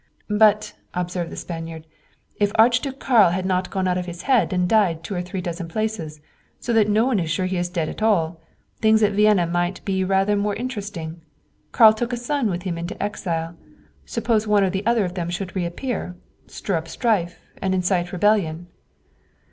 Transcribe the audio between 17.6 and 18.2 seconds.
and incite